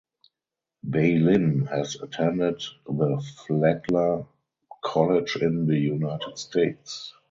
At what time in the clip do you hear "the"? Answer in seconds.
2.87-3.23, 5.67-5.77